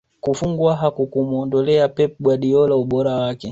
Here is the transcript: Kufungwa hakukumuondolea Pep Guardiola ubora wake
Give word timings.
Kufungwa 0.21 0.75
hakukumuondolea 0.75 1.87
Pep 1.89 2.15
Guardiola 2.19 2.75
ubora 2.75 3.15
wake 3.15 3.49